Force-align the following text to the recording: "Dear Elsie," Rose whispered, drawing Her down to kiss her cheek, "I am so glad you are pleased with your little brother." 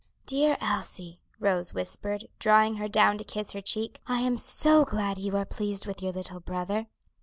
"Dear 0.25 0.57
Elsie," 0.59 1.19
Rose 1.39 1.75
whispered, 1.75 2.27
drawing 2.39 2.77
Her 2.77 2.87
down 2.87 3.19
to 3.19 3.23
kiss 3.23 3.51
her 3.51 3.61
cheek, 3.61 4.01
"I 4.07 4.21
am 4.21 4.35
so 4.39 4.83
glad 4.83 5.19
you 5.19 5.37
are 5.37 5.45
pleased 5.45 5.85
with 5.85 6.01
your 6.01 6.11
little 6.11 6.39
brother." 6.39 6.87